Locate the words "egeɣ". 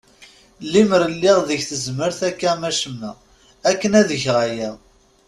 4.15-4.37